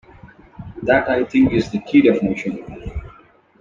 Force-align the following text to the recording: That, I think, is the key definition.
That, 0.81 1.07
I 1.09 1.23
think, 1.25 1.53
is 1.53 1.69
the 1.69 1.77
key 1.79 2.01
definition. 2.01 3.01